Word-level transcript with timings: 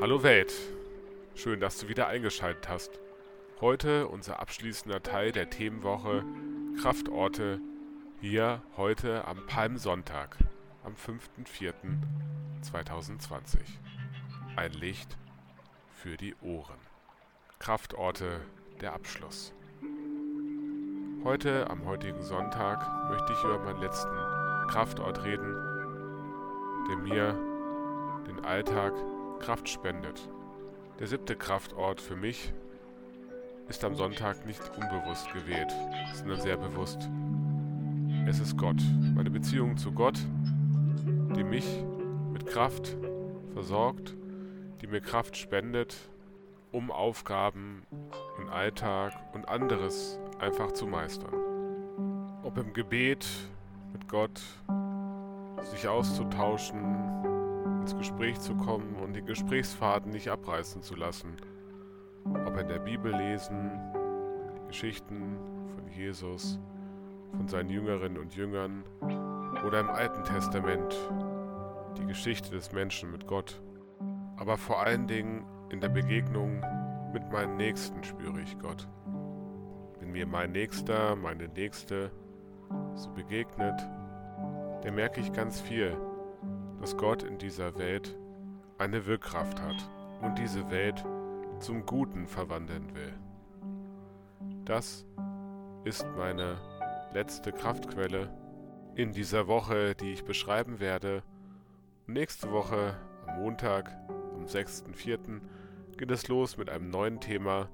Hallo 0.00 0.22
Welt, 0.22 0.54
schön, 1.34 1.60
dass 1.60 1.76
du 1.76 1.88
wieder 1.88 2.06
eingeschaltet 2.06 2.70
hast. 2.70 2.98
Heute 3.60 4.08
unser 4.08 4.40
abschließender 4.40 5.02
Teil 5.02 5.30
der 5.30 5.50
Themenwoche 5.50 6.24
Kraftorte 6.80 7.60
hier 8.18 8.62
heute 8.78 9.28
am 9.28 9.44
Palmsonntag, 9.46 10.38
am 10.84 10.94
5.4.2020. 10.94 13.58
Ein 14.56 14.72
Licht 14.72 15.18
für 15.90 16.16
die 16.16 16.34
Ohren. 16.40 16.78
Kraftorte 17.58 18.40
der 18.80 18.94
Abschluss. 18.94 19.52
Heute, 21.24 21.68
am 21.68 21.84
heutigen 21.84 22.22
Sonntag, 22.22 23.10
möchte 23.10 23.34
ich 23.34 23.44
über 23.44 23.58
meinen 23.58 23.82
letzten 23.82 24.16
Kraftort 24.68 25.24
reden, 25.24 25.54
der 26.88 26.96
mir 26.96 27.34
den 28.26 28.42
Alltag 28.46 28.94
Kraft 29.40 29.68
spendet. 29.68 30.28
Der 30.98 31.06
siebte 31.06 31.34
Kraftort 31.34 32.00
für 32.00 32.14
mich 32.14 32.52
ist 33.68 33.84
am 33.84 33.94
Sonntag 33.94 34.44
nicht 34.46 34.60
unbewusst 34.76 35.32
gewählt, 35.32 35.72
sondern 36.14 36.40
sehr 36.40 36.56
bewusst. 36.56 37.08
Es 38.28 38.38
ist 38.38 38.56
Gott, 38.56 38.80
meine 39.14 39.30
Beziehung 39.30 39.76
zu 39.76 39.92
Gott, 39.92 40.18
die 41.34 41.42
mich 41.42 41.66
mit 42.32 42.46
Kraft 42.46 42.96
versorgt, 43.54 44.14
die 44.82 44.86
mir 44.86 45.00
Kraft 45.00 45.36
spendet, 45.36 45.96
um 46.70 46.90
Aufgaben 46.90 47.86
und 48.38 48.50
Alltag 48.50 49.12
und 49.32 49.48
anderes 49.48 50.18
einfach 50.38 50.72
zu 50.72 50.86
meistern. 50.86 51.34
Ob 52.42 52.58
im 52.58 52.72
Gebet 52.72 53.26
mit 53.92 54.06
Gott, 54.08 54.40
sich 55.62 55.88
auszutauschen, 55.88 57.39
ins 57.90 57.98
Gespräch 57.98 58.38
zu 58.38 58.54
kommen 58.54 58.94
und 58.96 59.14
den 59.14 59.26
Gesprächsfaden 59.26 60.12
nicht 60.12 60.28
abreißen 60.28 60.82
zu 60.82 60.94
lassen. 60.94 61.36
Ob 62.24 62.56
in 62.56 62.68
der 62.68 62.78
Bibel 62.78 63.12
lesen, 63.12 63.70
Geschichten 64.68 65.36
von 65.74 65.88
Jesus, 65.88 66.60
von 67.36 67.48
seinen 67.48 67.68
Jüngerinnen 67.68 68.18
und 68.18 68.36
Jüngern 68.36 68.84
oder 69.66 69.80
im 69.80 69.88
Alten 69.88 70.22
Testament 70.22 70.94
die 71.98 72.06
Geschichte 72.06 72.50
des 72.50 72.72
Menschen 72.72 73.10
mit 73.10 73.26
Gott. 73.26 73.60
Aber 74.36 74.56
vor 74.56 74.80
allen 74.80 75.08
Dingen 75.08 75.44
in 75.70 75.80
der 75.80 75.88
Begegnung 75.88 76.62
mit 77.12 77.28
meinen 77.32 77.56
Nächsten 77.56 78.04
spüre 78.04 78.40
ich 78.40 78.56
Gott. 78.60 78.86
Wenn 79.98 80.12
mir 80.12 80.26
mein 80.26 80.52
Nächster, 80.52 81.16
meine 81.16 81.48
Nächste 81.48 82.12
so 82.94 83.10
begegnet, 83.10 83.80
dann 84.82 84.94
merke 84.94 85.20
ich 85.20 85.32
ganz 85.32 85.60
viel 85.60 85.96
dass 86.80 86.96
Gott 86.96 87.22
in 87.22 87.38
dieser 87.38 87.76
Welt 87.78 88.16
eine 88.78 89.06
Wirkkraft 89.06 89.60
hat 89.60 89.88
und 90.22 90.38
diese 90.38 90.70
Welt 90.70 91.04
zum 91.58 91.84
Guten 91.84 92.26
verwandeln 92.26 92.94
will. 92.94 93.12
Das 94.64 95.06
ist 95.84 96.06
meine 96.16 96.56
letzte 97.12 97.52
Kraftquelle 97.52 98.34
in 98.94 99.12
dieser 99.12 99.46
Woche, 99.46 99.94
die 99.94 100.12
ich 100.12 100.24
beschreiben 100.24 100.80
werde. 100.80 101.22
nächste 102.06 102.50
Woche, 102.50 102.96
am 103.26 103.42
Montag, 103.42 103.90
am 104.34 104.44
6.4., 104.44 105.40
geht 105.96 106.10
es 106.10 106.28
los 106.28 106.56
mit 106.56 106.70
einem 106.70 106.88
neuen 106.88 107.20
Thema, 107.20 107.68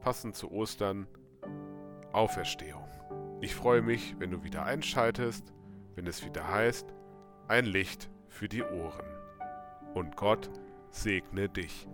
passend 0.00 0.36
zu 0.36 0.52
Ostern, 0.52 1.06
Auferstehung. 2.12 2.88
Ich 3.40 3.54
freue 3.54 3.80
mich, 3.80 4.16
wenn 4.18 4.30
du 4.30 4.44
wieder 4.44 4.64
einschaltest, 4.64 5.52
wenn 5.94 6.06
es 6.06 6.24
wieder 6.24 6.46
heißt, 6.46 6.94
ein 7.48 7.64
Licht 7.64 8.10
für 8.30 8.48
die 8.48 8.62
Ohren. 8.62 9.06
Und 9.92 10.16
Gott 10.16 10.48
segne 10.90 11.48
dich. 11.48 11.86